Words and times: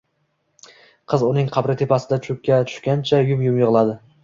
Qiz 1.13 1.25
uning 1.27 1.51
qabri 1.59 1.77
tepasida 1.83 2.19
choʻkka 2.29 2.59
tushgancha 2.73 3.23
yum-yum 3.31 3.63
yigʻladi. 3.65 3.99